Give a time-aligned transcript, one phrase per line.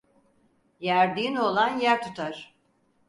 [0.79, 2.55] Yerdiğin oğlan yer tutar.